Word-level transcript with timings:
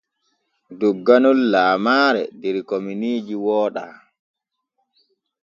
Dogganol 0.79 1.39
lamaare 1.53 2.23
der 2.41 2.55
kominiiji 2.69 3.35
wooɗa. 3.45 3.85